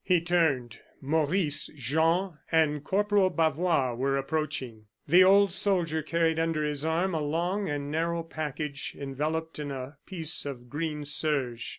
[0.03, 4.85] He turned; Maurice, Jean, and Corporal Bavois were approaching.
[5.05, 9.97] The old soldier carried under his arm a long and narrow package, enveloped in a
[10.07, 11.69] piece of green serge.